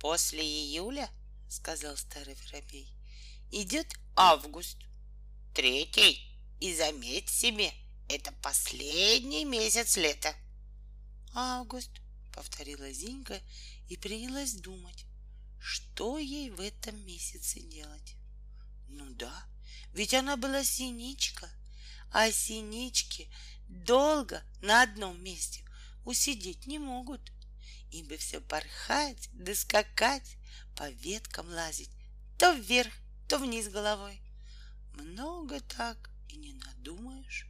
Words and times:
После 0.00 0.42
июля, 0.42 1.10
сказал 1.48 1.96
старый 1.96 2.34
воробей, 2.34 2.92
идет 3.50 3.94
август, 4.14 4.76
третий, 5.54 6.22
и 6.60 6.74
заметь 6.74 7.28
себе, 7.28 7.72
это 8.08 8.32
последний 8.42 9.44
месяц 9.44 9.96
лета. 9.96 10.34
Август, 11.34 11.90
повторила 12.34 12.90
Зинька 12.92 13.40
и 13.88 13.96
принялась 13.96 14.52
думать, 14.52 15.04
что 15.60 16.18
ей 16.18 16.50
в 16.50 16.60
этом 16.60 16.96
месяце 17.04 17.60
делать. 17.60 18.14
Ну 18.88 19.10
да, 19.14 19.46
ведь 19.92 20.14
она 20.14 20.36
была 20.36 20.62
синичка, 20.64 21.50
а 22.12 22.30
синички 22.30 23.28
долго 23.68 24.42
на 24.60 24.82
одном 24.82 25.22
месте 25.22 25.64
усидеть 26.04 26.66
не 26.66 26.78
могут. 26.78 27.20
Им 27.90 28.06
бы 28.08 28.16
все 28.16 28.40
порхать 28.40 29.28
да 29.32 29.54
скакать, 29.54 30.36
по 30.74 30.90
веткам 30.90 31.48
лазить, 31.48 31.90
то 32.38 32.52
вверх, 32.52 32.92
то 33.28 33.38
вниз 33.38 33.68
головой. 33.68 34.20
Много 34.92 35.60
так 35.60 36.10
и 36.28 36.36
не 36.36 36.52
надумаешь. 36.52 37.46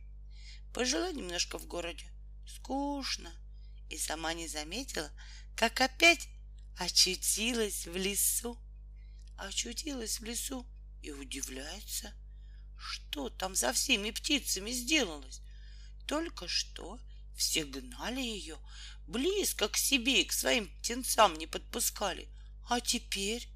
Пожила 0.72 1.10
немножко 1.12 1.58
в 1.58 1.66
городе, 1.66 2.06
скучно, 2.46 3.32
и 3.88 3.98
сама 3.98 4.34
не 4.34 4.48
заметила, 4.48 5.10
как 5.56 5.80
опять 5.80 6.28
очутилась 6.78 7.86
в 7.86 7.96
лесу. 7.96 8.58
Очутилась 9.36 10.20
в 10.20 10.24
лесу 10.24 10.66
и 11.02 11.10
удивляется, 11.10 12.12
что 12.78 13.28
там 13.30 13.54
за 13.54 13.72
всеми 13.72 14.10
птицами 14.10 14.70
сделалось. 14.70 15.40
Только 16.06 16.48
что 16.48 16.98
все 17.36 17.64
гнали 17.64 18.20
ее, 18.20 18.58
близко 19.06 19.68
к 19.68 19.76
себе 19.76 20.22
и 20.22 20.24
к 20.24 20.32
своим 20.32 20.68
птенцам 20.78 21.34
не 21.34 21.46
подпускали. 21.46 22.28
А 22.68 22.80
теперь 22.80 23.48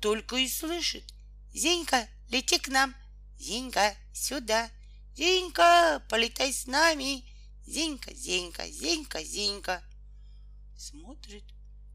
только 0.00 0.36
и 0.36 0.48
слышит. 0.48 1.04
Зенька, 1.52 2.08
лети 2.28 2.58
к 2.58 2.68
нам. 2.68 2.94
Зенька, 3.38 3.96
сюда. 4.12 4.70
Зенька, 5.14 6.04
полетай 6.10 6.52
с 6.52 6.66
нами. 6.66 7.24
Зенька, 7.66 8.12
Зенька, 8.14 8.68
Зенька, 8.68 9.22
Зенька. 9.22 9.82
Смотрит, 10.76 11.44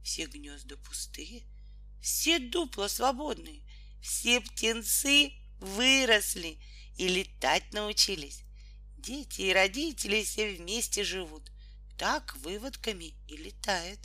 все 0.03 0.27
гнезда 0.27 0.77
пустые, 0.77 1.43
все 1.99 2.37
дупла 2.37 2.87
свободные, 2.87 3.63
все 3.99 4.39
птенцы 4.39 5.33
выросли 5.59 6.59
и 6.95 7.07
летать 7.07 7.73
научились. 7.73 8.44
Дети 9.05 9.41
и 9.41 9.53
родители 9.53 10.23
все 10.23 10.55
вместе 10.55 11.03
живут, 11.03 11.51
так 11.95 12.35
выводками 12.37 13.13
и 13.27 13.37
летают. 13.37 13.99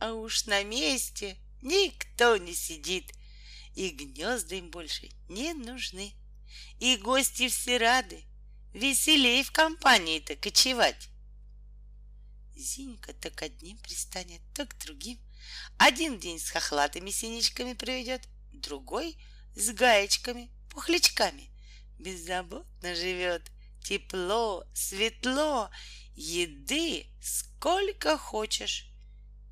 А 0.00 0.12
уж 0.12 0.46
на 0.46 0.64
месте 0.64 1.36
никто 1.62 2.36
не 2.36 2.52
сидит, 2.52 3.12
и 3.76 3.90
гнезда 3.90 4.56
им 4.56 4.70
больше 4.70 5.08
не 5.28 5.54
нужны. 5.54 6.14
И 6.80 6.96
гости 6.96 7.46
все 7.46 7.76
рады, 7.78 8.24
веселей 8.74 9.44
в 9.44 9.52
компании-то 9.52 10.34
кочевать. 10.34 11.10
Зинька 12.56 13.12
то 13.12 13.30
к 13.30 13.42
одним 13.42 13.78
пристанет, 13.78 14.40
то 14.52 14.66
к 14.66 14.76
другим. 14.78 15.20
Один 15.76 16.18
день 16.18 16.40
с 16.40 16.50
хохлатыми 16.50 17.10
синичками 17.10 17.74
проведет, 17.74 18.28
другой 18.52 19.16
с 19.54 19.70
гаечками, 19.70 20.50
пухлячками. 20.70 21.52
Беззаботно 22.00 22.96
живет, 22.96 23.48
тепло, 23.82 24.64
светло, 24.74 25.70
еды 26.14 27.06
сколько 27.20 28.18
хочешь. 28.18 28.86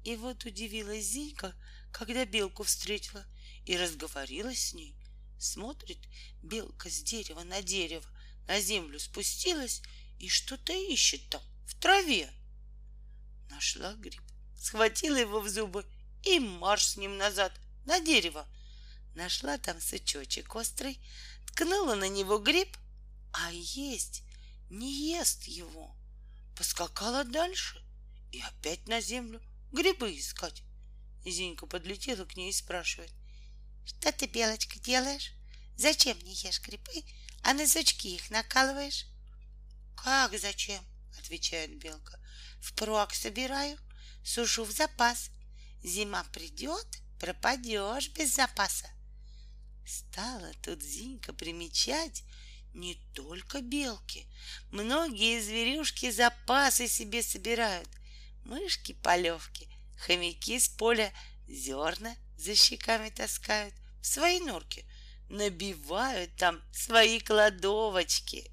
И 0.05 0.17
вот 0.17 0.45
удивилась 0.45 1.05
Зинька, 1.05 1.55
когда 1.93 2.25
белку 2.25 2.63
встретила 2.63 3.25
и 3.65 3.77
разговорилась 3.77 4.69
с 4.69 4.75
ней. 4.75 4.95
Смотрит 5.39 5.99
белка 6.43 6.89
с 6.89 7.03
дерева 7.03 7.43
на 7.43 7.63
дерево, 7.63 8.07
на 8.47 8.61
землю 8.61 8.99
спустилась 8.99 9.83
и 10.19 10.29
что-то 10.29 10.73
ищет 10.73 11.29
там, 11.29 11.43
в 11.67 11.75
траве. 11.75 12.31
Нашла 13.51 13.95
гриб, 13.95 14.23
схватила 14.59 15.17
его 15.17 15.41
в 15.41 15.49
зубы 15.49 15.85
и 16.25 16.39
марш 16.39 16.87
с 16.87 16.97
ним 16.97 17.17
назад, 17.17 17.53
на 17.85 18.01
дерево. 18.01 18.47
Нашла 19.15 19.59
там 19.59 19.81
сучочек 19.81 20.55
острый, 20.55 20.99
ткнула 21.47 21.95
на 21.95 22.09
него 22.09 22.39
гриб, 22.39 22.77
а 23.39 23.51
есть 23.53 24.23
не 24.71 25.11
ест 25.11 25.45
его. 25.45 25.95
Поскакала 26.57 27.25
дальше 27.25 27.83
и 28.33 28.41
опять 28.41 28.89
на 28.89 29.01
землю 29.01 29.43
грибы 29.73 30.17
искать. 30.17 30.63
Зинька 31.25 31.67
подлетела 31.67 32.25
к 32.25 32.37
ней 32.37 32.51
и 32.51 32.55
спрашивает. 32.55 33.13
Что 33.85 34.11
ты, 34.13 34.27
Белочка, 34.27 34.79
делаешь? 34.81 35.33
Зачем 35.77 36.19
не 36.21 36.35
ешь 36.35 36.61
грибы, 36.61 37.05
а 37.43 37.53
на 37.53 37.67
сучки 37.69 38.15
их 38.15 38.31
накалываешь? 38.31 39.07
Как 39.97 40.39
зачем? 40.39 40.83
Отвечает 41.19 41.79
Белка. 41.79 42.19
Впрок 42.61 43.15
собираю, 43.15 43.79
сушу 44.25 44.65
в 44.65 44.71
запас. 44.71 45.31
Зима 45.83 46.25
придет, 46.33 46.87
пропадешь 47.21 48.09
без 48.11 48.35
запаса. 48.35 48.89
Стала 49.87 50.53
тут 50.63 50.83
Зинька 50.83 51.33
примечать 51.33 52.25
не 52.77 52.95
только 53.15 53.63
белки. 53.63 54.27
Многие 54.71 55.41
зверюшки 55.41 56.11
запасы 56.11 56.87
себе 56.89 57.23
собирают. 57.23 57.89
Мышки 58.45 58.93
полевки, 58.93 59.69
хомяки 59.97 60.59
с 60.59 60.69
поля 60.69 61.13
зерна 61.49 62.15
за 62.37 62.55
щеками 62.55 63.09
таскают 63.09 63.75
в 64.03 64.07
свои 64.07 64.41
норки, 64.41 64.85
набивают 65.29 66.37
там 66.37 66.63
свои 66.73 67.19
кладовочки. 67.19 68.51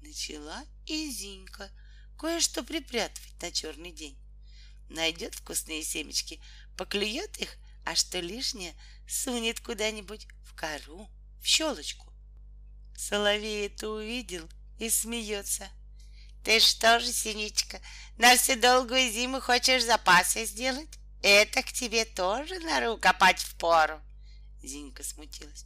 Начала 0.00 0.64
и 0.86 1.10
Зинька 1.10 1.70
кое-что 2.16 2.62
припрятывать 2.62 3.42
на 3.42 3.50
черный 3.50 3.92
день. 3.92 4.16
Найдет 4.88 5.34
вкусные 5.34 5.82
семечки, 5.82 6.40
поклюет 6.76 7.36
их, 7.38 7.56
а 7.84 7.94
что 7.94 8.20
лишнее 8.20 8.74
сунет 9.08 9.60
куда-нибудь 9.60 10.26
в 10.44 10.54
кору, 10.54 11.08
в 11.40 11.46
щелочку. 11.46 12.09
Соловей 13.00 13.66
это 13.66 13.88
увидел 13.88 14.46
и 14.78 14.90
смеется. 14.90 15.70
Ты 16.44 16.60
что 16.60 17.00
же, 17.00 17.10
Синичка, 17.10 17.80
на 18.18 18.36
всю 18.36 18.56
долгую 18.56 19.10
зиму 19.10 19.40
хочешь 19.40 19.84
запасы 19.84 20.44
сделать? 20.44 20.98
Это 21.22 21.62
к 21.62 21.72
тебе 21.72 22.04
тоже 22.04 22.60
нору 22.60 22.98
копать 22.98 23.40
в 23.40 23.54
пору. 23.54 24.02
Зинька 24.62 25.02
смутилась. 25.02 25.64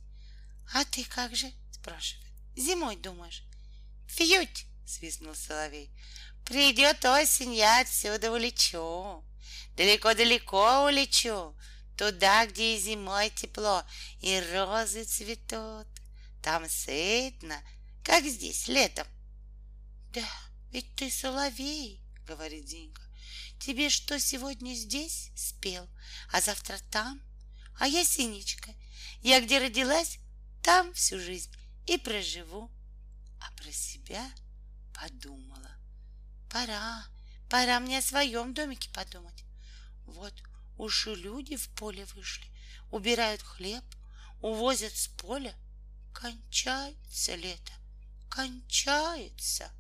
А 0.73 0.85
ты 0.85 1.05
как 1.05 1.35
же? 1.35 1.51
спрашивает. 1.73 2.25
Зимой 2.55 2.95
думаешь? 2.95 3.43
Фьють, 4.07 4.67
свистнул 4.87 5.35
соловей. 5.35 5.91
Придет 6.45 7.05
осень, 7.05 7.55
я 7.55 7.81
отсюда 7.81 8.31
улечу. 8.31 9.25
Далеко-далеко 9.77 10.85
улечу, 10.85 11.57
туда, 11.97 12.47
где 12.47 12.77
и 12.77 12.81
зимой 12.81 13.31
тепло, 13.31 13.83
и 14.21 14.41
розы 14.53 15.03
цветут. 15.03 15.89
Там 16.45 16.69
сытно, 16.69 17.59
как 18.03 18.23
здесь 18.27 18.69
летом. 18.69 19.07
Да, 20.13 20.29
ведь 20.73 20.95
ты 20.95 21.11
соловей, 21.11 22.03
говорит 22.27 22.69
Зинка. 22.69 23.01
Тебе 23.59 23.89
что 23.89 24.21
сегодня 24.21 24.75
здесь 24.75 25.31
спел, 25.35 25.89
а 26.31 26.43
завтра 26.43 26.79
там? 26.91 27.23
А 27.81 27.89
я 27.89 28.05
синичка. 28.05 28.71
Я 29.23 29.41
где 29.41 29.59
родилась, 29.59 30.19
там 30.63 30.93
всю 30.93 31.19
жизнь 31.19 31.51
и 31.87 31.97
проживу. 31.97 32.71
А 33.41 33.51
про 33.53 33.73
себя 33.73 34.31
подумала. 34.93 35.79
Пора, 36.51 37.07
пора 37.49 37.81
мне 37.81 37.99
о 37.99 38.03
своем 38.03 38.53
домике 38.53 38.91
подумать. 38.91 39.45
Вот 40.05 40.35
уж 40.77 41.07
и 41.07 41.15
люди 41.15 41.57
в 41.57 41.71
поле 41.71 42.05
вышли, 42.15 42.51
убирают 42.91 43.41
хлеб, 43.41 43.85
увозят 44.43 44.95
с 44.95 45.09
поля. 45.09 45.55
Кончается 46.25 47.35
лето, 47.35 47.75
кончается. 48.31 49.71